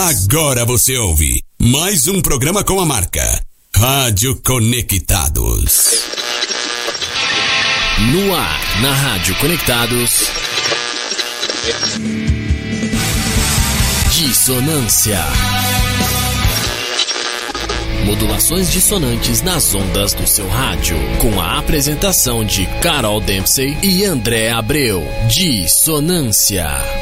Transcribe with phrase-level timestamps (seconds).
[0.00, 3.44] Agora você ouve mais um programa com a marca
[3.76, 5.90] Rádio Conectados.
[8.10, 10.30] No ar, na Rádio Conectados.
[14.10, 15.20] Dissonância.
[18.06, 20.96] Modulações dissonantes nas ondas do seu rádio.
[21.20, 25.06] Com a apresentação de Carol Dempsey e André Abreu.
[25.28, 26.99] Dissonância.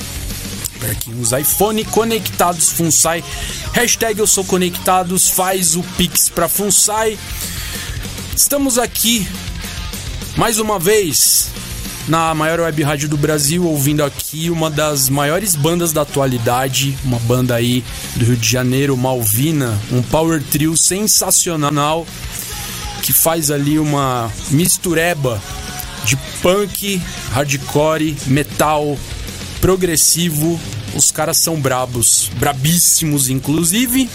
[1.20, 3.22] usa iPhone, conectados Funsai.
[3.72, 7.18] Hashtag eu sou conectados, faz o Pix para Funsai.
[8.36, 9.26] Estamos aqui
[10.36, 11.50] mais uma vez
[12.08, 17.18] na maior web rádio do Brasil, ouvindo aqui uma das maiores bandas da atualidade, uma
[17.20, 17.84] banda aí
[18.16, 22.06] do Rio de Janeiro, Malvina, um power trio sensacional
[23.02, 25.40] que faz ali uma mistureba
[26.04, 27.00] de punk,
[27.32, 28.98] hardcore, metal,
[29.62, 30.60] progressivo.
[30.92, 34.10] Os caras são brabos, brabíssimos inclusive.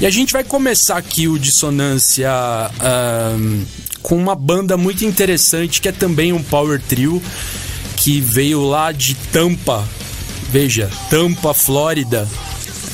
[0.00, 2.30] E a gente vai começar aqui o Dissonância
[4.02, 7.20] com uma banda muito interessante que é também um power trio
[7.96, 9.88] que veio lá de Tampa.
[10.50, 12.28] Veja, Tampa, Flórida.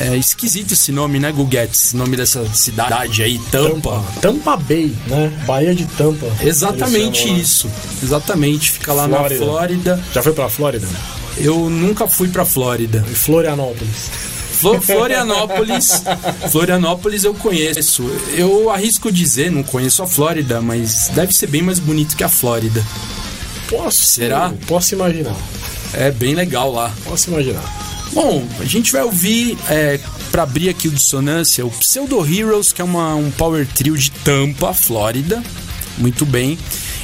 [0.00, 1.92] É esquisito esse nome, né, Guguetes?
[1.92, 4.02] Nome dessa cidade aí, Tampa.
[4.22, 5.30] Tampa Bay, né?
[5.46, 6.26] Bahia de Tampa.
[6.40, 7.70] Exatamente chamam isso.
[8.02, 9.40] Exatamente, fica lá Flórida.
[9.40, 10.04] na Flórida.
[10.14, 10.88] Já foi pra Flórida?
[11.36, 13.04] Eu nunca fui pra Flórida.
[13.10, 14.10] E Florianópolis.
[14.58, 16.02] Flo- Florianópolis,
[16.50, 18.10] Florianópolis eu conheço.
[18.34, 22.28] Eu arrisco dizer, não conheço a Flórida, mas deve ser bem mais bonito que a
[22.28, 22.84] Flórida.
[23.68, 24.02] Posso?
[24.04, 24.52] Será?
[24.66, 25.36] Posso imaginar.
[25.92, 26.90] É bem legal lá.
[27.04, 27.62] Posso imaginar.
[28.12, 30.00] Bom, a gente vai ouvir, é,
[30.32, 34.10] para abrir aqui o Dissonância, o Pseudo Heroes, que é uma, um power trio de
[34.10, 35.42] Tampa, Flórida.
[35.96, 36.58] Muito bem.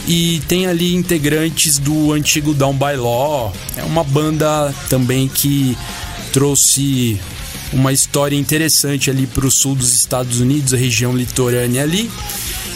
[0.09, 3.53] E tem ali integrantes do antigo Down by Law.
[3.77, 5.77] É uma banda também que
[6.33, 7.21] trouxe
[7.73, 12.11] uma história interessante ali para o sul dos Estados Unidos, a região litorânea ali.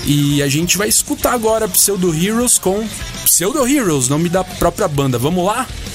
[0.07, 2.87] E a gente vai escutar agora Pseudo Heroes com
[3.25, 5.19] Pseudo Heroes, nome da própria banda.
[5.19, 5.67] Vamos lá?
[5.67, 5.90] Where the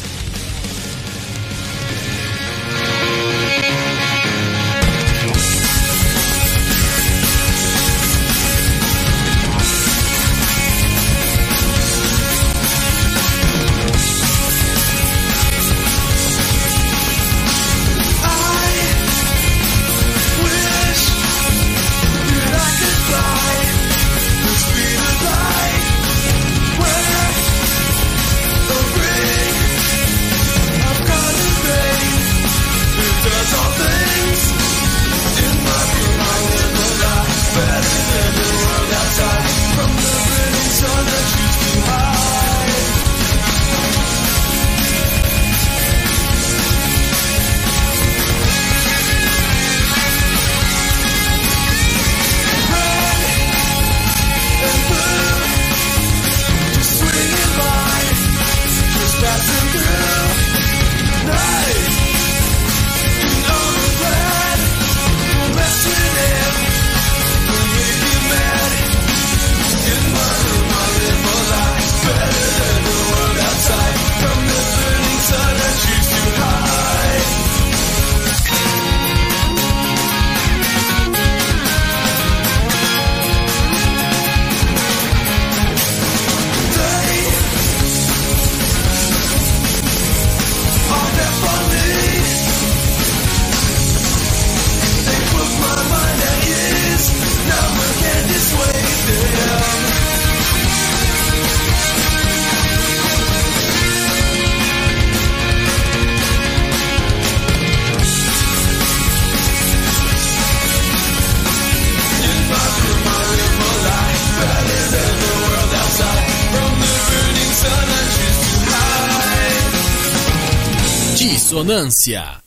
[121.55, 122.45] Ressonância.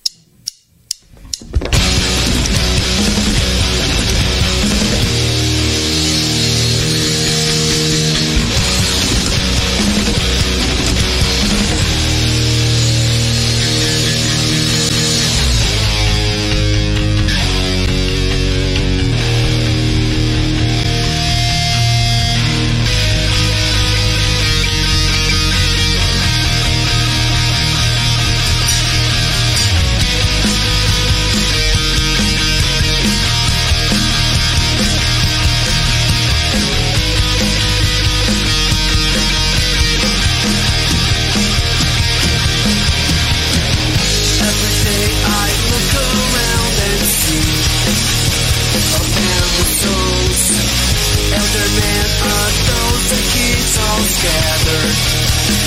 [53.08, 54.99] the kids all gathered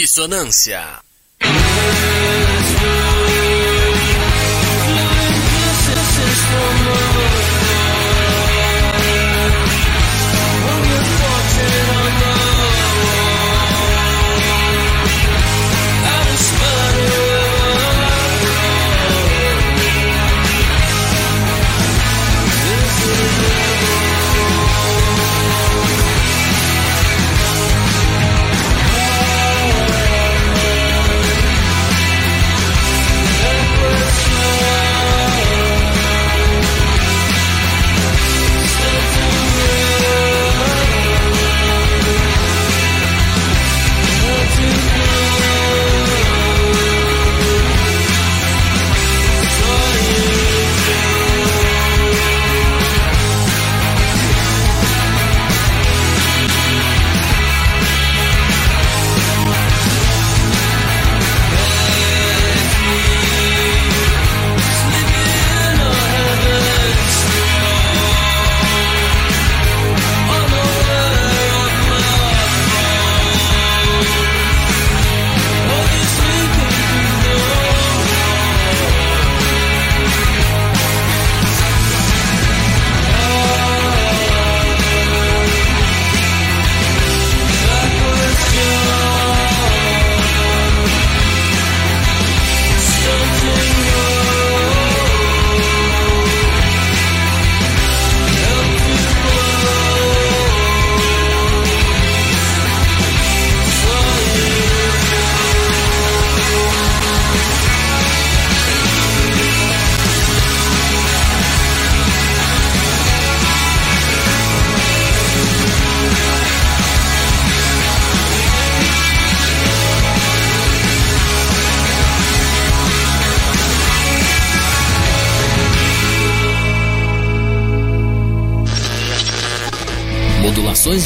[0.00, 1.09] Dissonância.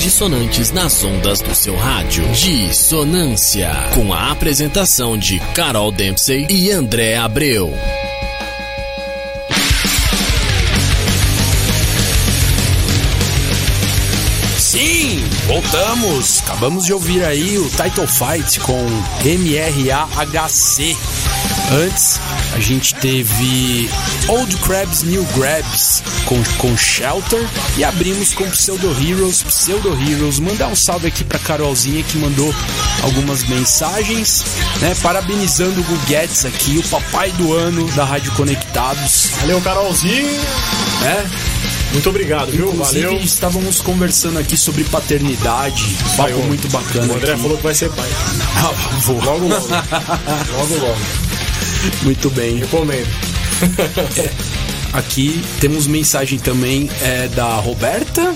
[0.04, 2.28] Dissonantes nas ondas do seu rádio.
[2.32, 7.72] Dissonância, com a apresentação de Carol Dempsey e André Abreu.
[14.58, 16.42] Sim, voltamos.
[16.42, 18.84] Acabamos de ouvir aí o Title Fight com
[19.24, 20.94] MRAHC.
[21.72, 22.20] Antes,
[22.54, 23.90] a gente teve
[24.28, 27.44] Old Crabs New Grabs com, com Shelter
[27.76, 29.42] e abrimos com Pseudo Heroes.
[29.42, 32.54] Pseudo Heroes, mandar um salve aqui pra Carolzinha que mandou
[33.02, 34.44] algumas mensagens,
[34.80, 34.94] né?
[35.02, 40.30] Parabenizando o Guguetes aqui, o papai do ano da Rádio Conectados, Valeu, Carolzinho.
[41.00, 41.30] né?
[41.92, 42.70] Muito obrigado, viu?
[42.72, 43.20] Inclusive, Valeu.
[43.20, 45.96] estávamos conversando aqui sobre paternidade.
[46.16, 47.12] Papo muito bacana.
[47.12, 47.42] O André aqui.
[47.42, 48.08] falou que vai ser pai.
[48.56, 49.22] Ah, vou.
[49.22, 49.68] Logo, logo.
[50.58, 51.23] logo, logo.
[52.02, 52.56] Muito bem.
[52.58, 53.06] Recomendo.
[54.92, 58.34] Aqui temos mensagem também é, da Roberta.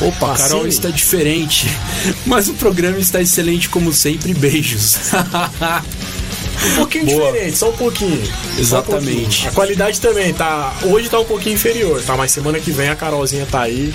[0.00, 0.68] Opa, Ah, Carol sim.
[0.68, 1.68] está diferente.
[2.26, 4.32] Mas o programa está excelente como sempre.
[4.34, 4.96] Beijos.
[6.72, 7.32] Um pouquinho Boa.
[7.32, 8.24] diferente, só um pouquinho.
[8.26, 9.14] Só um Exatamente.
[9.20, 9.48] pouquinho.
[9.48, 10.74] a qualidade também tá.
[10.84, 12.16] Hoje tá um pouquinho inferior, tá?
[12.16, 13.92] Mas semana que vem a Carolzinha tá aí.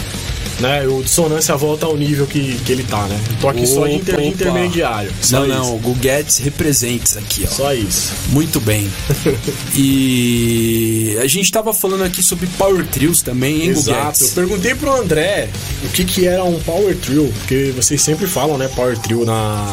[0.61, 0.87] Né?
[0.87, 3.19] O dissonância volta ao nível que, que ele tá, né?
[3.31, 4.27] Eu tô aqui só de, inter- de Opa.
[4.29, 5.11] intermediário.
[5.21, 5.55] Só não, isso.
[5.57, 7.51] não, o Guguetes representa aqui, ó.
[7.53, 8.13] Só isso.
[8.29, 8.87] Muito bem.
[9.75, 13.89] E a gente tava falando aqui sobre Power Trios também, hein, Exato.
[13.91, 14.29] Eu Guguetes?
[14.31, 15.49] perguntei pro André
[15.83, 19.67] o que que era um Power Trio, porque vocês sempre falam, né, Power Trio na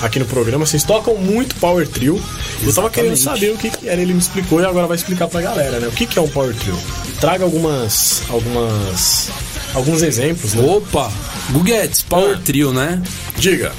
[0.00, 2.20] aqui no programa, vocês tocam muito Power Trio.
[2.62, 5.28] Eu tava querendo saber o que que era, ele me explicou e agora vai explicar
[5.28, 5.86] pra galera, né?
[5.88, 6.76] O que que é um Power Trio?
[7.20, 9.28] Traga algumas algumas
[9.74, 10.62] alguns exemplos, né?
[10.64, 11.12] Opa,
[11.50, 12.42] Guguetes, Power Ah.
[12.44, 13.02] Trio, né?
[13.36, 13.72] Diga.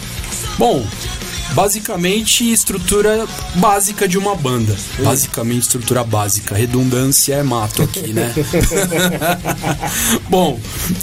[0.57, 0.85] Bom,
[1.51, 4.75] basicamente estrutura básica de uma banda.
[5.00, 6.55] Basicamente estrutura básica.
[6.55, 8.33] Redundância é mato aqui, né?
[10.29, 10.59] Bom,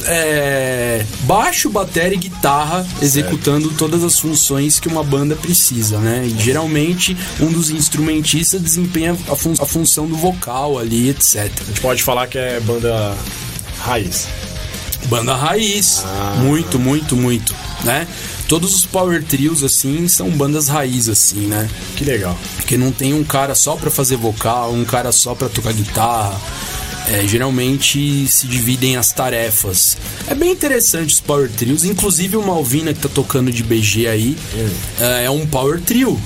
[0.06, 6.24] é, baixo, bateria e guitarra executando todas as funções que uma banda precisa, né?
[6.26, 11.36] E geralmente um dos instrumentistas desempenha a, fun- a função do vocal ali, etc.
[11.36, 13.14] A gente pode falar que é banda
[13.80, 14.26] raiz.
[15.06, 16.04] Banda raiz.
[16.38, 17.54] Muito, muito, muito,
[17.84, 18.06] né?
[18.48, 21.68] Todos os power trios, assim, são bandas raiz, assim, né?
[21.96, 22.36] Que legal.
[22.56, 26.36] Porque não tem um cara só pra fazer vocal, um cara só pra tocar guitarra.
[27.08, 29.96] É, geralmente se dividem as tarefas.
[30.28, 31.84] É bem interessante os power trios.
[31.84, 34.36] Inclusive o Malvina que tá tocando de BG aí
[34.98, 36.20] é, é um power trio.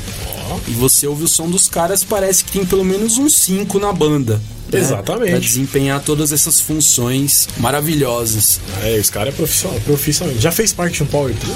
[0.69, 3.93] E você ouve o som dos caras, parece que tem pelo menos uns cinco na
[3.93, 4.41] banda.
[4.73, 4.79] né?
[4.81, 5.31] Exatamente.
[5.31, 8.61] Pra desempenhar todas essas funções maravilhosas.
[8.83, 10.35] É, esse cara é profissional, profissional.
[10.39, 11.55] Já fez parte de um Power Trio?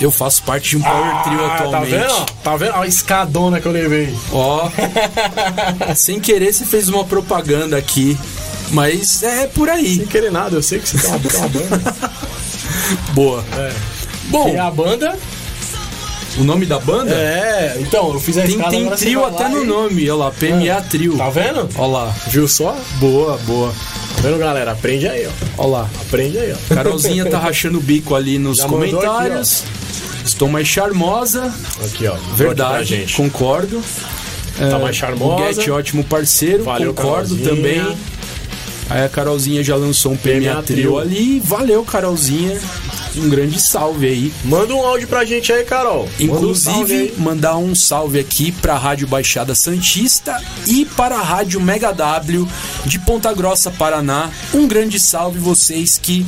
[0.00, 1.90] Eu faço parte de um power trio Ah, atualmente.
[1.90, 2.26] Tá vendo?
[2.44, 2.70] Tá vendo?
[2.74, 4.14] Olha a escadona que eu levei.
[4.30, 4.70] Ó,
[5.96, 8.16] sem querer você fez uma propaganda aqui,
[8.70, 9.96] mas é por aí.
[9.96, 11.94] Sem querer nada, eu sei que você tem uma, tem uma banda.
[13.12, 13.44] Boa.
[13.56, 13.72] É.
[14.30, 15.18] Bom, E a banda?
[16.38, 19.64] O nome da banda É, então, eu fiz a tem, tem trio até lá no
[19.64, 21.16] e- nome, olha lá, PMA Trio.
[21.16, 21.68] Tá vendo?
[21.76, 22.14] Olha lá.
[22.28, 22.76] Viu só?
[23.00, 23.72] Boa, boa.
[24.16, 24.72] Tá vendo, galera?
[24.72, 25.62] Aprende aí, ó.
[25.62, 25.90] Olha lá.
[26.02, 26.74] Aprende aí, ó.
[26.74, 29.64] Carolzinha tá rachando o bico ali nos Já mandou aqui, comentários.
[30.24, 31.52] Estou mais charmosa.
[31.84, 32.14] Aqui, ó.
[32.34, 33.14] Verdade, gente.
[33.16, 33.82] concordo.
[34.58, 35.72] Tá mais charmosa.
[35.72, 37.48] Ótimo parceiro, Valeu, concordo Carolzinha.
[37.48, 37.96] também.
[38.90, 40.98] Aí a Carolzinha já lançou um PMA, PMA Trio.
[40.98, 41.40] ali.
[41.44, 42.58] Valeu, Carolzinha.
[43.18, 44.32] Um grande salve aí.
[44.44, 46.08] Manda um áudio pra gente aí, Carol.
[46.20, 47.14] Um Inclusive, aí.
[47.18, 52.48] mandar um salve aqui para a Rádio Baixada Santista e para a Rádio Mega W
[52.86, 54.30] de Ponta Grossa, Paraná.
[54.54, 56.24] Um grande salve vocês que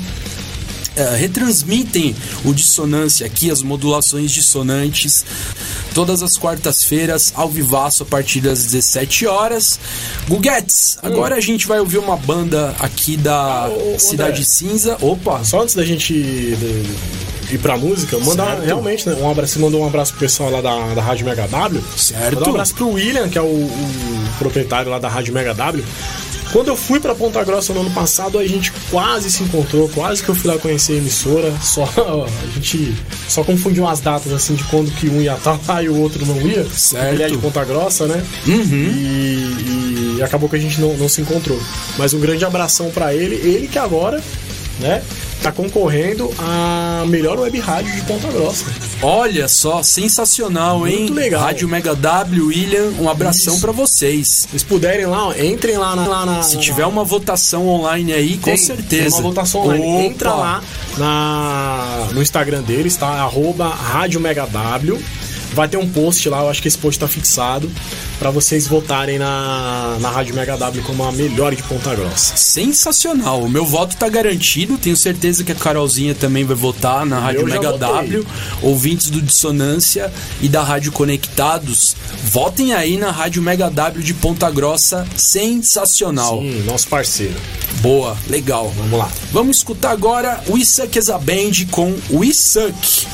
[0.96, 5.24] eh, retransmitem o dissonância aqui, as modulações dissonantes,
[5.94, 9.78] todas as quartas-feiras, ao vivaço, a partir das 17 horas.
[10.28, 13.92] Guguetes, agora a gente vai ouvir uma banda aqui da Hum.
[13.92, 14.44] ô, ô, Cidade.
[14.44, 14.96] Cinza.
[15.00, 15.42] Opa!
[15.44, 18.64] Só antes da gente ir, pra música, mandar Certo.
[18.64, 19.58] realmente né, um abraço.
[19.60, 21.82] Mandou um abraço pro pessoal lá da, da Rádio Mega W.
[21.96, 22.34] Certo.
[22.36, 25.84] Mandar um abraço pro William, que é o, o proprietário lá da Rádio Mega W.
[26.52, 30.22] Quando eu fui pra Ponta Grossa no ano passado, a gente quase se encontrou, quase
[30.22, 31.52] que eu fui lá conhecer a emissora.
[31.62, 32.94] Só a gente
[33.28, 36.24] só confundiu as datas assim de quando que um ia estar lá e o outro
[36.26, 36.64] não ia.
[36.70, 37.14] Certo.
[37.14, 38.24] Ele é de Ponta Grossa, né?
[38.46, 41.60] E, e acabou que a gente não, não se encontrou.
[41.96, 44.22] Mas um grande abração pra ele, ele que agora,
[44.80, 45.02] né,
[45.42, 48.64] tá concorrendo a melhor web rádio de Ponta Grossa.
[49.02, 50.98] Olha só, sensacional, hein?
[51.00, 51.40] Muito legal.
[51.40, 54.28] Rádio Mega W, William, um abração pra vocês.
[54.28, 56.06] Se vocês puderem lá, entrem lá na.
[56.06, 59.02] lá na- Se na- tiver uma votação online aí, com Tem, certeza.
[59.02, 59.84] Tem uma votação online.
[59.84, 60.02] Opa!
[60.04, 60.62] Entra lá
[60.98, 63.06] na, no Instagram deles, tá?
[63.08, 65.00] Arroba Rádio Mega W.
[65.52, 67.70] Vai ter um post lá, eu acho que esse post tá fixado,
[68.18, 72.36] para vocês votarem na, na Rádio Mega W como a melhor de Ponta Grossa.
[72.36, 77.18] Sensacional, o meu voto tá garantido, tenho certeza que a Carolzinha também vai votar na
[77.18, 78.26] Rádio Mega W,
[78.62, 84.50] ouvintes do Dissonância e da Rádio Conectados, votem aí na Rádio Mega W de Ponta
[84.50, 86.40] Grossa, sensacional.
[86.40, 87.34] Sim, nosso parceiro.
[87.80, 88.72] Boa, legal.
[88.76, 89.10] Vamos lá.
[89.32, 93.06] Vamos escutar agora o Isaac as a Band com We Suck.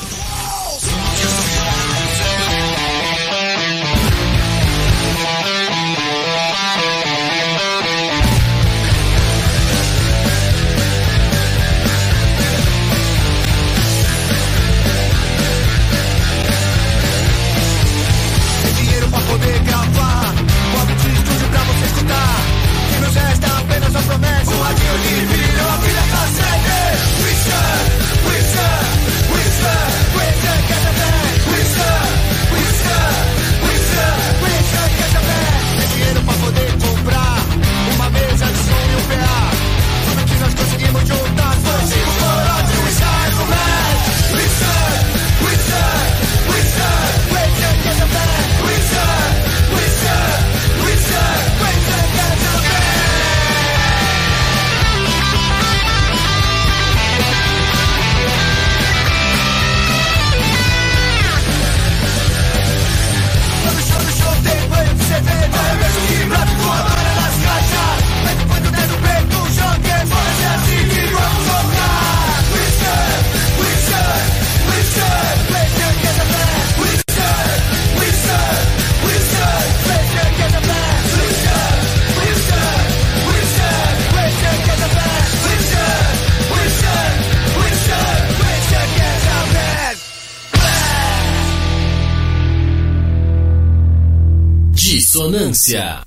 [95.17, 96.05] Ressonância.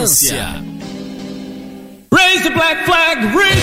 [0.00, 0.64] Vigilância.
[2.10, 3.59] Raise the black flag, raise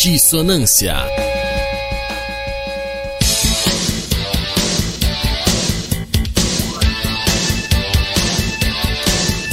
[0.00, 0.96] Dissonância.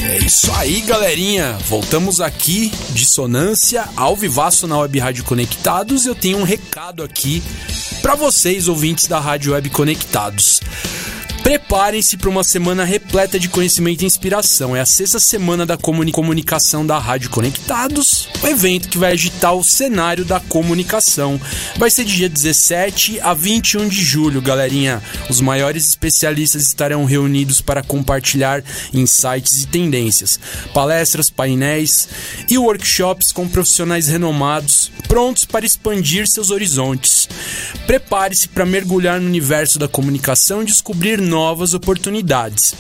[0.10, 1.58] É isso aí, galerinha.
[1.68, 6.06] Voltamos aqui, Dissonância, ao vivaço na Web Rádio Conectados.
[6.06, 7.44] Eu tenho um recado aqui
[8.02, 10.62] para vocês, ouvintes da Rádio Web Conectados.
[11.44, 14.76] Preparem-se para uma semana repleta de conhecimento e inspiração.
[14.76, 19.54] É a sexta semana da comuni- comunicação da Rádio Conectados, o evento que vai agitar
[19.54, 21.40] o cenário da comunicação.
[21.78, 25.02] Vai ser de dia 17 a 21 de julho, galerinha.
[25.30, 30.40] Os maiores especialistas estarão reunidos para compartilhar insights e tendências,
[30.74, 32.08] palestras, painéis
[32.50, 37.28] e workshops com profissionais renomados, prontos para expandir seus horizontes.
[37.86, 42.76] Prepare-se para mergulhar no universo da comunicação e descobrir novas oportunidades.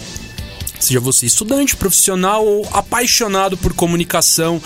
[0.80, 4.62] Seja você estudante, profissional ou apaixonado por comunicação,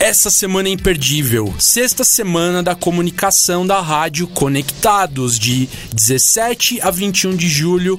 [0.00, 1.54] essa semana é imperdível.
[1.58, 7.98] Sexta semana da comunicação da Rádio Conectados, de 17 a 21 de julho.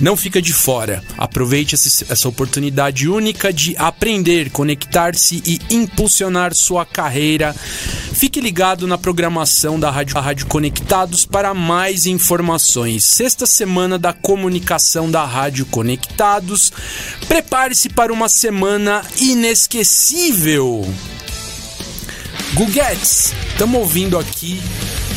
[0.00, 1.02] Não fica de fora.
[1.16, 7.54] Aproveite essa oportunidade única de aprender, conectar-se e impulsionar sua carreira.
[8.12, 13.04] Fique ligado na programação da Rádio, Rádio Conectados para mais informações.
[13.04, 16.72] Sexta semana da comunicação da Rádio Conectados.
[17.28, 20.86] Prepare-se para uma semana inesquecível.
[22.54, 24.60] Guguetes, estamos ouvindo aqui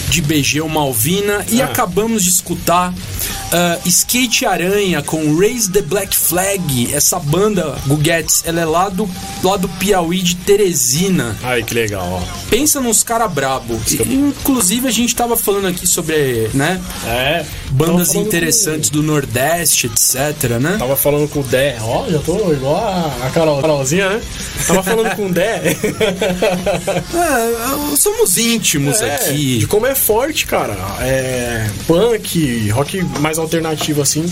[0.09, 2.93] de BG Malvina e acabamos de escutar
[3.51, 6.93] ah, Skate Aranha com Raise the Black Flag.
[6.93, 9.09] Essa banda, Guguetes, ela é lá do,
[9.43, 11.35] lá do Piauí de Teresina.
[11.43, 12.21] Ai, que legal.
[12.49, 13.79] Pensa nos cara brabo.
[14.09, 17.45] Inclusive a gente tava falando aqui sobre, né, É.
[17.69, 20.73] bandas interessantes do Nordeste, etc, né?
[20.73, 21.77] Com, tava falando com o Dé.
[21.81, 24.21] Ó, já tô igual a, a Carol, Carolzinha, né?
[24.67, 25.75] Tava falando com o Dé.
[27.19, 29.57] É, somos íntimos É, aqui.
[29.59, 30.75] De como é forte, cara.
[31.01, 34.25] É, punk, rock mais alternativo, assim,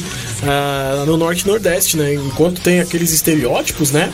[0.43, 2.13] ah, no norte e nordeste, né?
[2.13, 4.12] Enquanto tem aqueles estereótipos, né?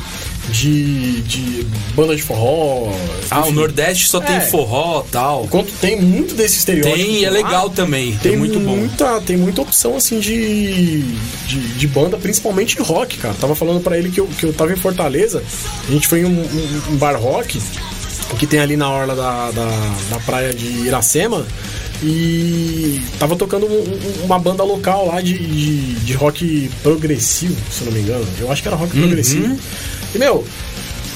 [0.49, 2.91] De, de banda de forró.
[3.31, 3.51] Ah, o.
[3.51, 4.41] Nordeste só tem É.
[4.41, 5.45] forró tal.
[5.45, 6.95] Enquanto tem muito desse estereótipo.
[6.97, 8.15] Tem e é lá, legal também.
[8.17, 8.75] Tem é muito bom.
[8.75, 11.01] muita, tem muita opção assim de,
[11.47, 13.33] de, de banda, principalmente rock, cara.
[13.39, 15.41] Tava falando pra ele que eu, que eu tava em Fortaleza,
[15.87, 17.59] a gente foi em um, um- um bar rock
[18.37, 21.45] que tem ali na orla da, da, da praia de Iracema.
[22.03, 27.85] E tava tocando um- um- uma banda local lá de, de, de rock progressivo, se
[27.85, 28.25] não me engano.
[28.39, 28.83] Eu acho que era Uhum.
[28.83, 29.57] rock progressivo.
[30.13, 30.45] E, meu,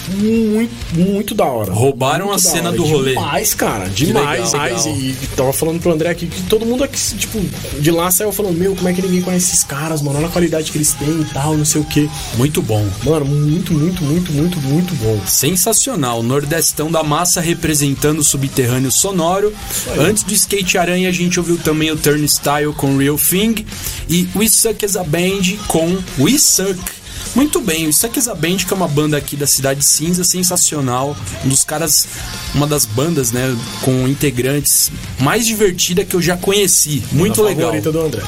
[0.10, 1.72] muito, muito da hora.
[1.72, 3.12] Roubaram Muito a cena do rolê.
[3.12, 3.90] Demais, cara.
[3.90, 4.54] Demais.
[4.54, 4.68] legal.
[4.68, 4.86] demais.
[4.86, 7.40] E tava falando pro André aqui que todo mundo aqui, tipo,
[7.80, 10.18] de lá saiu falando: Meu, como é que ninguém conhece esses caras, mano?
[10.18, 12.10] Olha a qualidade que eles têm e tal, não sei o quê.
[12.36, 12.86] Muito bom.
[13.04, 15.20] Mano, muito, muito, muito, muito, muito bom.
[15.28, 16.24] Sensacional.
[16.24, 19.54] Nordestão da massa representando o subterrâneo sonoro.
[20.00, 23.66] Antes do Skate Aranha, a gente ouviu também o Turnstile com Real Thing
[24.08, 26.97] e We Suck as a Band com We Suck.
[27.38, 30.24] Muito bem, o Suck as a Band, que é uma banda aqui da Cidade Cinza,
[30.24, 31.16] sensacional.
[31.46, 32.08] Um dos caras,
[32.56, 37.04] uma das bandas, né, com integrantes mais divertida que eu já conheci.
[37.12, 37.68] Muito legal.
[37.68, 38.24] favorita do André.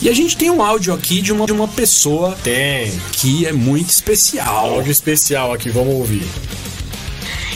[0.00, 2.90] E a gente tem um áudio aqui de uma, de uma pessoa Tem.
[3.12, 4.76] que é muito especial.
[4.76, 6.26] Áudio especial aqui, vamos ouvir.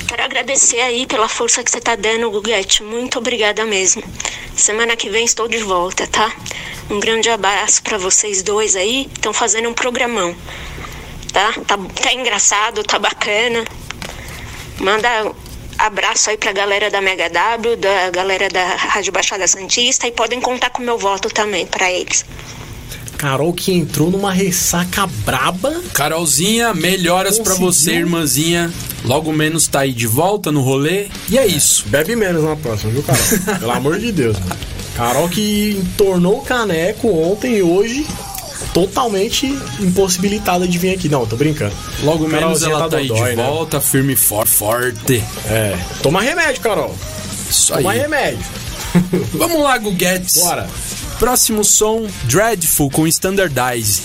[0.07, 2.83] Quero agradecer aí pela força que você tá dando, Guguete.
[2.83, 4.03] Muito obrigada mesmo.
[4.55, 6.31] Semana que vem estou de volta, tá?
[6.90, 9.09] Um grande abraço pra vocês dois aí.
[9.14, 10.37] Estão fazendo um programão.
[11.38, 11.53] Tá?
[11.64, 11.79] tá?
[12.03, 13.64] Tá engraçado, tá bacana.
[14.81, 15.09] Manda
[15.79, 20.40] abraço aí pra galera da Mega W, da galera da Rádio Baixada Santista e podem
[20.40, 22.24] contar com o meu voto também pra eles.
[23.16, 25.81] Carol que entrou numa ressaca braba.
[25.94, 27.72] Carolzinha, melhoras pra Conseguiu.
[27.72, 28.72] você, irmãzinha.
[29.05, 31.07] Logo menos tá aí de volta no rolê.
[31.31, 31.85] E é isso.
[31.87, 33.22] Bebe menos na próxima, viu, Carol?
[33.61, 34.57] Pelo amor de Deus, mano.
[34.96, 38.05] Carol que entornou o caneco ontem e hoje
[38.73, 39.47] totalmente
[39.81, 41.09] impossibilitada de vir aqui.
[41.09, 41.75] Não, tô brincando.
[42.03, 45.23] Logo menos ela tá, tá aí dodói, de volta, firme e for, forte.
[45.47, 45.77] É.
[46.03, 46.94] Toma remédio, Carol.
[47.51, 47.99] Isso Toma aí.
[48.01, 48.44] remédio.
[49.35, 50.35] Vamos lá, Guguetes.
[50.42, 50.68] Bora.
[51.18, 54.03] Próximo som, Dreadful com Standardize.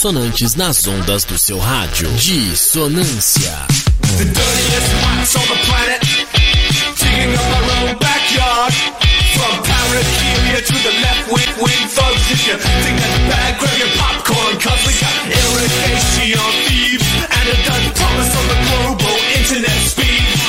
[0.00, 2.10] dissonantes nas ondas do seu rádio.
[2.14, 3.66] Dissonância.
[4.16, 4.24] The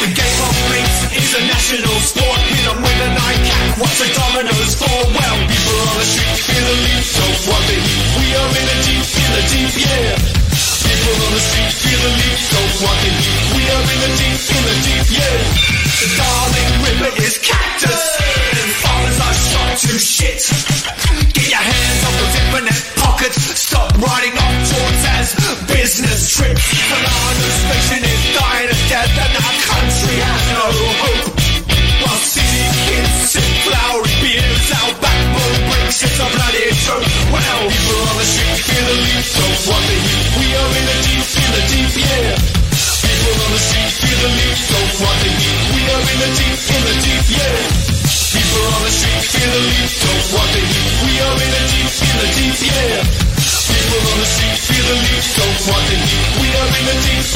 [0.02, 2.40] The game of mates is a national sport.
[2.50, 4.98] Hit them with an eye cap, what's the dominoes for?
[5.14, 8.08] Well, people on the street feel the need, so what the heat?
[8.18, 10.18] We are in a deep, in a deep, yeah.
[10.90, 13.42] People on the street feel the need, so what the heat?
[13.54, 16.41] We are in a deep, in a deep, yeah.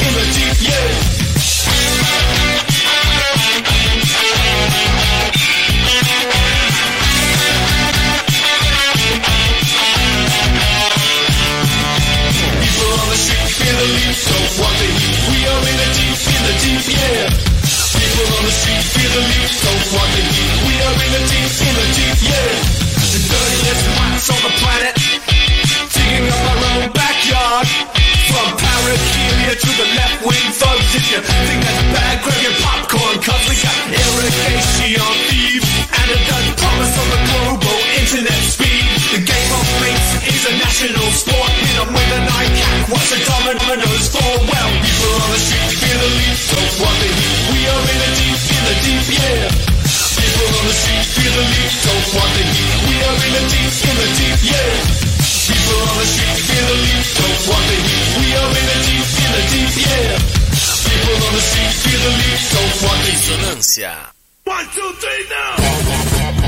[0.06, 1.05] in the deep, yeah.
[43.66, 44.70] I know this full well.
[44.78, 47.40] People on the street feel the leap, so what the heat?
[47.50, 49.42] We are in the deep, feel the deep, yeah.
[50.14, 52.74] People on the street feel the leap, so what the heat?
[52.86, 54.70] We are in the deep, in the deep, yeah.
[55.50, 58.06] People on the street feel the leap, so what the heat?
[58.22, 60.14] We are in the deep, in the deep, yeah.
[60.86, 63.66] People on the street feel the leap, so what the heat?
[64.46, 66.45] One, two, three, now.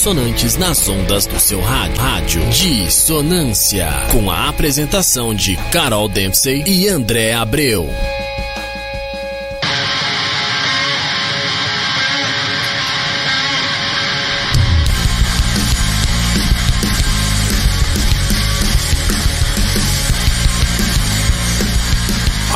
[0.00, 2.00] Dissonantes nas ondas do seu rádio.
[2.00, 3.86] Rádio Dissonância.
[4.10, 7.86] Com a apresentação de Carol Dempsey e André Abreu.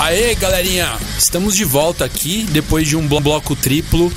[0.01, 0.99] Aê, galerinha!
[1.19, 4.13] Estamos de volta aqui depois de um blo- bloco triplo.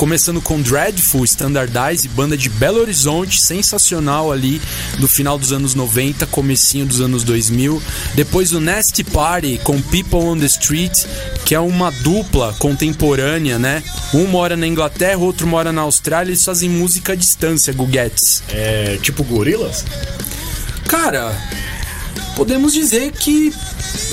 [0.00, 4.58] Começando com Dreadful, Standardize, banda de Belo Horizonte, sensacional ali
[4.98, 7.82] do final dos anos 90, comecinho dos anos 2000.
[8.14, 11.04] Depois o Nasty Party com People on the Street,
[11.44, 13.82] que é uma dupla contemporânea, né?
[14.14, 18.42] Um mora na Inglaterra, outro mora na Austrália, eles fazem música à distância, Guguetes.
[18.48, 19.84] É tipo gorilas?
[20.88, 21.30] Cara,
[22.36, 23.52] podemos dizer que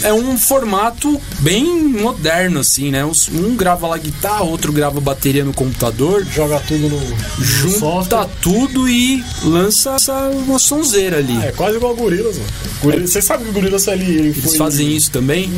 [0.03, 3.03] é um formato bem moderno, assim, né?
[3.05, 8.27] Um grava lá guitarra, outro grava bateria no computador, Joga tudo no, no junta software.
[8.41, 11.37] tudo e lança essa, uma sonzeira ali.
[11.43, 12.49] É quase igual gorilas, mano.
[12.81, 14.57] Gorilas, você sabe que o gorilas ele, ele Eles foi.
[14.57, 15.51] fazem isso também?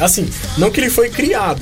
[0.00, 1.60] Assim, não que ele foi criado,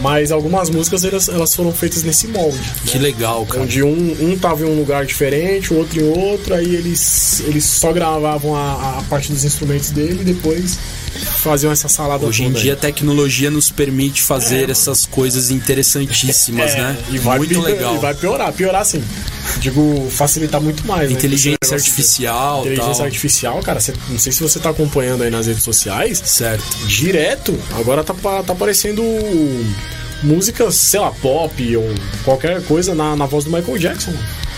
[0.00, 2.58] mas algumas músicas elas, elas foram feitas nesse molde.
[2.86, 3.62] Que legal, cara.
[3.62, 7.64] Onde um, um tava em um lugar diferente, o outro em outro, aí eles, eles
[7.64, 10.78] só gravavam a, a parte dos instrumentos dele e depois
[11.10, 12.62] faziam essa salada Hoje em toda aí.
[12.64, 16.96] dia a tecnologia nos permite fazer essas coisas interessantíssimas, É, né?
[17.10, 17.94] E vai, Muito legal.
[17.94, 19.02] E vai piorar, piorar sim.
[19.60, 21.10] Digo, facilitar muito mais.
[21.10, 21.16] né?
[21.16, 23.04] Inteligência Esse negócio de- artificial, Inteligência tal.
[23.06, 26.22] artificial, cara, você- não sei se você tá acompanhando aí nas redes sociais.
[26.24, 26.64] Certo.
[26.86, 29.02] Direto, agora tá, tá aparecendo
[30.22, 31.94] músicas, sei lá, pop ou
[32.24, 34.12] qualquer coisa na, na voz do Michael Jackson.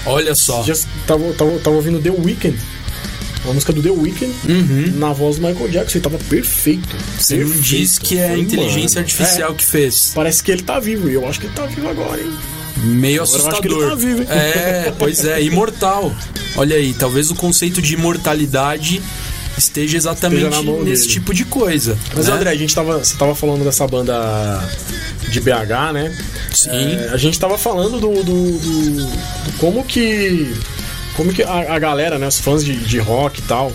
[0.06, 0.62] Olha só.
[0.64, 0.74] Já
[1.06, 2.56] tava, tava, tava ouvindo The Weeknd.
[3.44, 4.34] Uma música do The Weeknd
[4.96, 6.94] na voz do Michael Jackson e tava perfeito.
[6.94, 7.00] Uhum.
[7.18, 7.66] Você não Perfeito.
[7.68, 10.12] diz que é a inteligência mano, artificial é, que fez.
[10.14, 12.32] parece que ele tá vivo e eu acho que ele tá vivo agora, hein?
[12.82, 13.88] Meio Agora eu acho que ele assustador.
[13.90, 14.28] tá vivo, hein?
[14.30, 16.14] É, pois é, imortal.
[16.56, 19.00] Olha aí, talvez o conceito de imortalidade
[19.58, 21.12] esteja exatamente Esteja nesse dele.
[21.14, 21.98] tipo de coisa.
[22.14, 22.32] Mas né?
[22.34, 22.98] André, a gente tava.
[22.98, 24.14] Você tava falando dessa banda
[25.30, 26.16] de BH, né?
[26.54, 26.70] Sim.
[26.70, 30.54] É, a gente tava falando do, do, do- do como que.
[31.20, 33.70] Como que a, a galera, né, os fãs de, de rock e tal,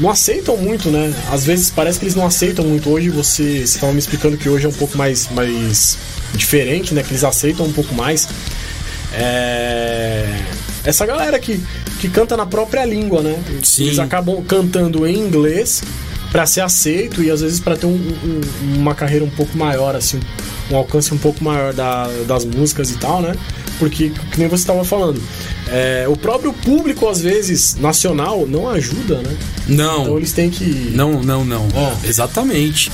[0.00, 1.12] não aceitam muito, né?
[1.30, 2.88] Às vezes parece que eles não aceitam muito.
[2.88, 5.98] Hoje você, você tava me explicando que hoje é um pouco mais, mais
[6.32, 7.02] diferente, né?
[7.02, 8.26] Que eles aceitam um pouco mais.
[9.12, 10.40] É,
[10.84, 11.62] Essa galera que,
[12.00, 13.38] que canta na própria língua, né?
[13.62, 13.88] Sim.
[13.88, 15.82] Eles acabam cantando em inglês
[16.32, 18.40] pra ser aceito e às vezes pra ter um- um-
[18.76, 20.20] uma carreira um pouco maior, assim,
[20.70, 23.34] um alcance um pouco maior da- das músicas e tal, né?
[23.78, 25.22] Porque, que nem você estava falando,
[25.68, 29.36] é, o próprio público, às vezes, nacional, não ajuda, né?
[29.68, 30.02] Não.
[30.02, 30.64] Então eles têm que.
[30.94, 31.68] Não, não, não.
[32.04, 32.90] Exatamente.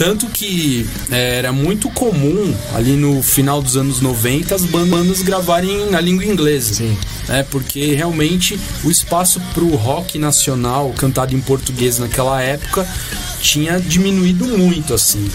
[0.00, 5.90] Tanto que é, era muito comum ali no final dos anos 90 as bandas gravarem
[5.90, 6.72] na língua inglesa.
[6.72, 6.96] Sim.
[7.28, 7.42] Né?
[7.50, 12.88] Porque realmente o espaço pro rock nacional cantado em português naquela época
[13.42, 15.30] tinha diminuído muito assim.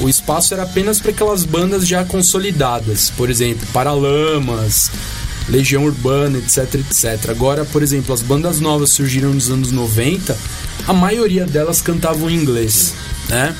[0.00, 4.90] O espaço era apenas para aquelas bandas já consolidadas, por exemplo, Paralamas,
[5.48, 7.30] Legião Urbana, etc, etc.
[7.30, 10.36] Agora, por exemplo, as bandas novas surgiram nos anos 90,
[10.86, 12.94] a maioria delas cantavam em inglês,
[13.28, 13.54] né?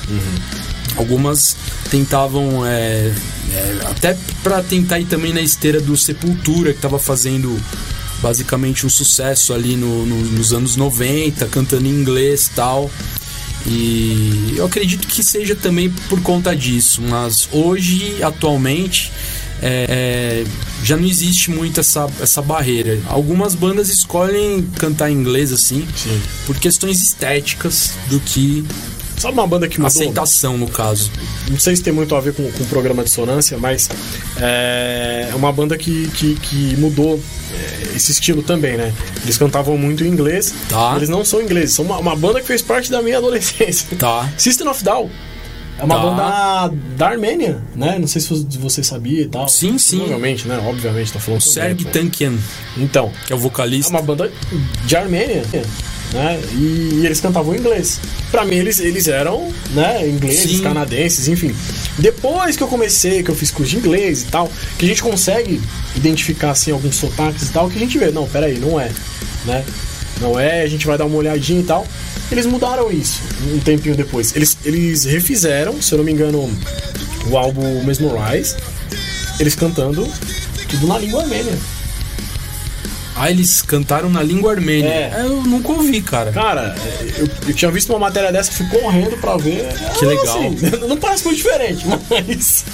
[0.97, 1.55] Algumas
[1.91, 3.11] tentavam, é,
[3.53, 7.59] é, até para tentar ir também na esteira do Sepultura, que estava fazendo
[8.21, 12.89] basicamente um sucesso ali no- no- nos anos 90, cantando em inglês e tal.
[13.67, 19.11] E eu acredito que seja também por conta disso, mas hoje, atualmente,
[19.61, 20.45] é, é,
[20.83, 22.99] já não existe muito essa, essa barreira.
[23.07, 26.21] Algumas bandas escolhem cantar em inglês assim, Sim.
[26.45, 28.65] por questões estéticas do que
[29.17, 29.87] Sabe uma banda que mudou?
[29.87, 31.09] aceitação, no caso.
[31.49, 33.89] Não sei se tem muito a ver com, com o programa Dissonância, mas
[34.37, 37.19] é uma banda que, que, que mudou
[37.51, 38.93] é, esse estilo também, né?
[39.23, 40.53] Eles cantavam muito em inglês.
[40.69, 40.93] Tá.
[40.97, 43.87] Eles não são ingleses, são uma, uma banda que fez parte da minha adolescência.
[43.97, 44.31] Tá.
[44.37, 45.09] System of Down.
[45.77, 46.01] É uma Tá.
[46.69, 47.97] banda da Armênia, né?
[47.99, 49.47] Não sei se você sabia e tal.
[49.49, 49.97] Sim, sim.
[49.97, 50.57] Provavelmente, né?
[50.65, 51.83] Obviamente, tá falando Serg.
[51.85, 52.33] Tankian,
[52.77, 53.89] Então, que é o é vocalista.
[53.91, 54.31] uma banda
[54.85, 55.43] de Armênia,
[56.13, 56.39] né?
[56.53, 57.99] E, eles cantavam em inglês.
[58.31, 60.63] Pra mim, eles, eles eram, né, ingleses, Sim.
[60.63, 61.53] canadenses, enfim.
[61.99, 65.03] Depois que eu comecei, que eu fiz curso de inglês e tal, que a gente
[65.03, 65.61] consegue
[65.93, 68.89] identificar, assim, alguns sotaques e tal, que a gente vê, não, peraí, não é,
[69.45, 69.65] né?
[70.21, 71.85] Não é, a gente vai dar uma olhadinha e tal.
[72.31, 73.21] Eles mudaram isso
[73.53, 74.35] um tempinho depois.
[74.35, 76.49] Eles, eles refizeram, se eu não me engano,
[77.27, 78.55] o álbum Mesmerize,
[79.39, 80.07] eles cantando
[80.69, 81.57] tudo na língua armênia.
[83.17, 84.89] Ah, eles cantaram na língua armênia.
[84.89, 85.21] É.
[85.21, 86.33] Eu nunca ouvi, cara.
[86.33, 86.75] Cara,
[87.17, 89.65] eu, eu tinha visto uma matéria dessa, fui correndo pra ver.
[89.97, 90.37] Que legal.
[90.37, 90.55] assim,
[90.85, 92.65] não parece muito diferente, mas.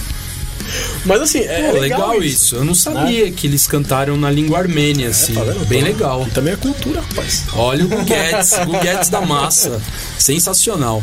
[1.06, 2.56] Mas assim, é, Pô, é legal, isso.
[2.56, 5.34] Eu não sabia que eles cantaram na língua armênia, assim.
[5.34, 5.66] Tá vendo?
[5.66, 6.28] Bem Então, legal.
[6.28, 7.46] E também é cultura, rapaz.
[7.54, 9.82] Olha o Guguetes, Guguetes da massa.
[10.18, 11.02] Sensacional.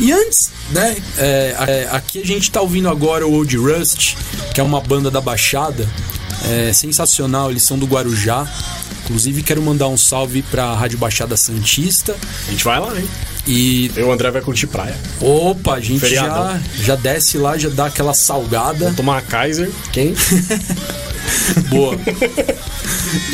[0.00, 4.14] E antes, né, é, é, aqui a gente tá ouvindo agora o Old Rust,
[4.54, 5.88] que é uma banda da Baixada.
[6.50, 8.46] É sensacional, eles são do Guarujá.
[9.04, 12.14] Inclusive, quero mandar um salve pra Rádio Baixada Santista.
[12.46, 13.08] A gente vai lá, hein?
[13.46, 14.94] E, Eu o André vai curtir praia.
[15.20, 16.60] opa, a gente já, Feriadão.
[16.80, 18.92] já desce lá, já dá aquela salgada.
[18.96, 19.70] Tomar uma Kaiser.
[19.92, 20.14] Quem?
[21.68, 21.98] Boa.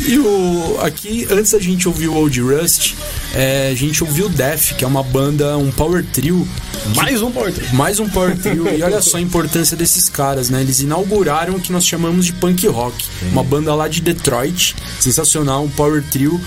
[0.07, 2.93] E o aqui, antes da gente ouvir o Old Rust,
[3.33, 6.47] é, a gente ouviu o Def, que é uma banda, um power trio.
[6.95, 7.73] Mais um Power Trio.
[7.73, 8.67] Mais um power trio.
[8.73, 10.61] e olha só a importância desses caras, né?
[10.61, 13.05] Eles inauguraram o que nós chamamos de punk rock.
[13.31, 16.39] Uma banda lá de Detroit, sensacional, um power trio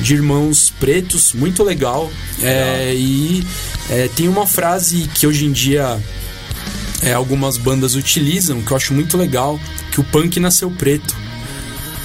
[0.00, 2.10] de irmãos pretos, muito legal.
[2.40, 3.46] É, e
[3.90, 6.00] é, tem uma frase que hoje em dia
[7.02, 9.58] é, algumas bandas utilizam, que eu acho muito legal,
[9.90, 11.14] que o punk nasceu preto.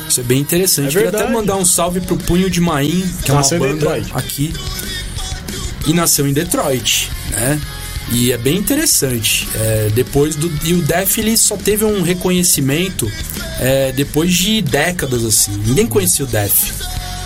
[0.10, 0.98] Isso é bem interessante.
[0.98, 4.08] É Queria até mandar um salve pro Punho de Maim, que Nasceu é uma banda
[4.14, 4.54] aqui.
[5.86, 7.62] E nasceu em Detroit, né?
[8.12, 9.48] E é bem interessante.
[9.56, 13.10] É, depois do e o Def ele só teve um reconhecimento
[13.60, 15.52] é, depois de décadas assim.
[15.66, 16.72] Ninguém conhecia o Def.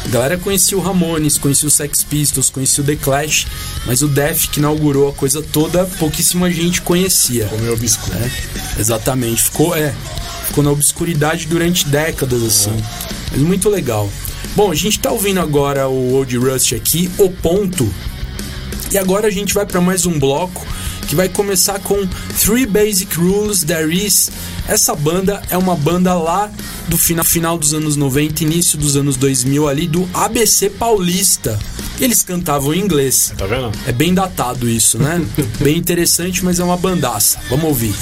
[0.05, 3.47] A galera conhecia o Ramones, conhecia o Sex Pistols, conhecia o The Clash,
[3.85, 7.45] mas o Def que inaugurou a coisa toda, pouquíssima gente conhecia.
[7.45, 8.17] Comeu biscoito.
[8.17, 8.31] né?
[8.79, 9.93] Exatamente, ficou é,
[10.47, 12.75] ficou na obscuridade durante décadas assim.
[13.31, 14.09] Mas muito legal.
[14.55, 17.89] Bom, a gente tá ouvindo agora o Old Rust aqui, o ponto.
[18.91, 20.65] E agora a gente vai para mais um bloco
[21.12, 22.07] que vai começar com
[22.39, 24.32] Three Basic Rules There Is.
[24.66, 26.49] Essa banda é uma banda lá
[26.88, 31.59] do final, final dos anos 90, início dos anos 2000 ali do ABC Paulista.
[31.99, 33.34] Eles cantavam em inglês.
[33.38, 33.74] Tá vendo?
[33.86, 35.22] É bem datado isso, né?
[35.59, 37.41] bem interessante, mas é uma bandaça.
[37.49, 37.93] Vamos ouvir.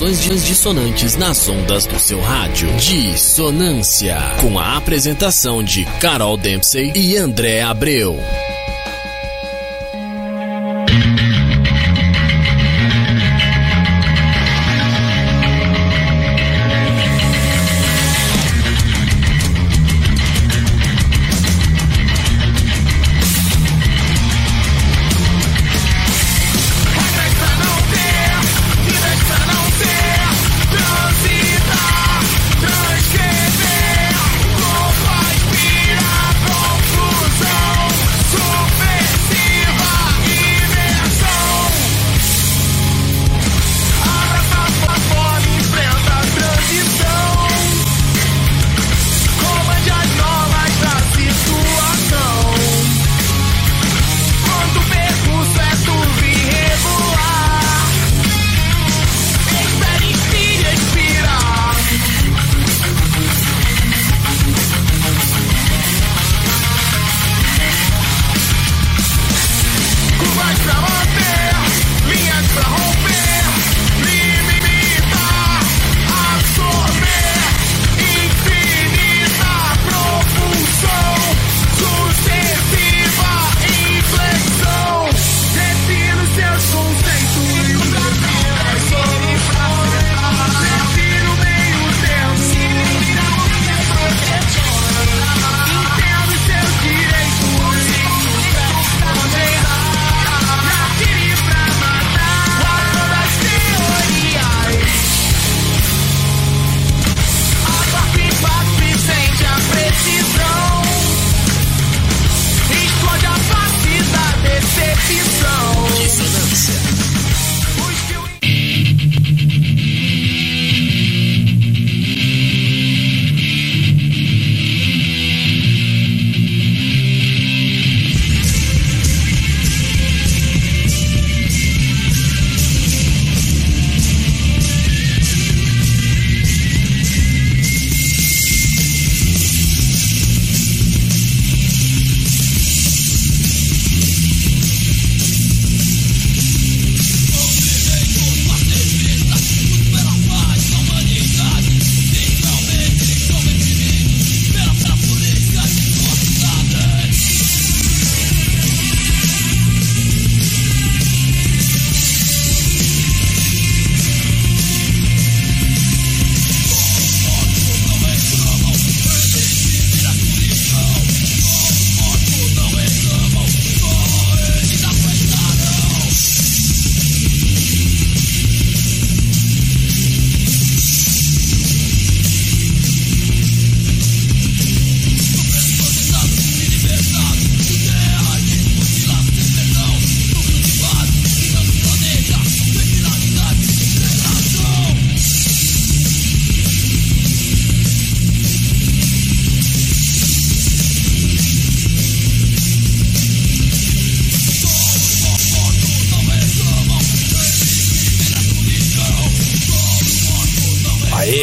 [0.00, 2.68] Oscilações dissonantes nas ondas do seu rádio.
[2.76, 8.16] Dissonância, com a apresentação de Carol Dempsey e André Abreu.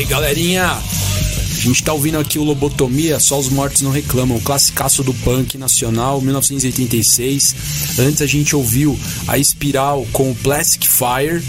[0.06, 0.66] Aê, galerinha!
[0.68, 5.58] A gente tá ouvindo aqui o Lobotomia, Só os Mortos Não Reclamam, classicaço do punk
[5.58, 7.56] nacional, 1986.
[7.97, 8.97] Antes a gente ouviu
[9.28, 11.43] a Espiral com o Plastic Fire.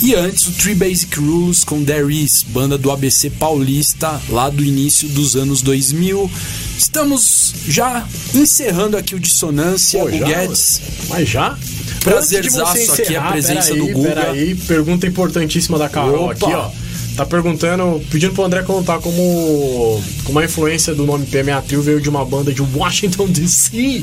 [0.00, 4.64] E antes o Three Basic Rules com There Is, banda do ABC paulista, lá do
[4.64, 6.30] início dos anos 2000.
[6.76, 10.80] Estamos já encerrando aqui o Dissonância, Pô, o já, Guedes.
[11.08, 11.58] Mas já?
[12.00, 14.14] Prazerzaço aqui a presença peraí, do Guga.
[14.14, 16.32] Peraí, pergunta importantíssima da Carol Opa.
[16.32, 16.81] aqui, ó.
[17.16, 22.00] Tá perguntando, pedindo pro André contar como, como a influência do nome PMA Trio veio
[22.00, 24.02] de uma banda de Washington DC.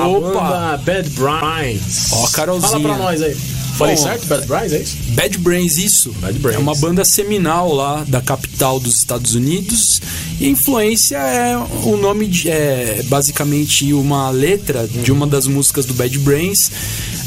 [0.00, 0.30] A Opa!
[0.30, 2.12] banda Bad Brains.
[2.12, 2.70] Ó, a Carolzinha.
[2.70, 3.36] Fala pra nós aí.
[3.76, 4.26] Falei Bom, certo?
[4.26, 4.96] Bad Brains, é isso?
[5.08, 6.12] Bad Brains, isso.
[6.20, 6.56] Bad Brains.
[6.56, 10.00] É uma banda seminal lá da capital dos Estados Unidos.
[10.38, 15.86] E a influência é o nome de, é basicamente uma letra de uma das músicas
[15.86, 16.70] do Bad Brains.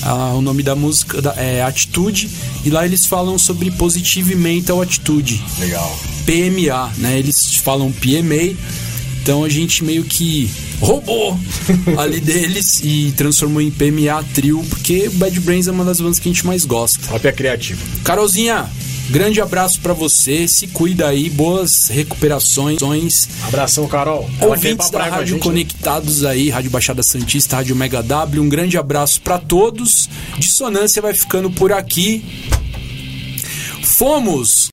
[0.10, 2.30] Ah, o nome da música é Atitude.
[2.64, 5.44] E lá eles falam sobre Positive Mental Attitude.
[5.60, 6.00] Legal.
[6.26, 7.20] PMA, né?
[7.20, 8.56] Eles falam PMA.
[9.22, 10.50] Então a gente meio que
[10.80, 11.38] roubou
[12.00, 16.20] ali deles e transformou em PMA Trio, porque o Bad Brains é uma das bandas
[16.20, 17.06] que a gente mais gosta.
[17.12, 17.82] Rap é criativo.
[18.06, 18.66] Carolzinha,
[19.10, 22.80] grande abraço pra você, se cuida aí, boas recuperações.
[23.48, 24.30] Abração, Carol.
[24.40, 25.44] Ela Ouvintes pra da Rádio gente, né?
[25.44, 30.10] Conectados aí, Rádio Baixada Santista, Rádio Mega W, um grande abraço pra todos.
[30.38, 32.24] Dissonância vai ficando por aqui.
[33.84, 34.66] Fomos!